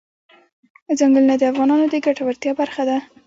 [0.99, 2.97] ځنګلونه د افغانانو د ګټورتیا برخه ده.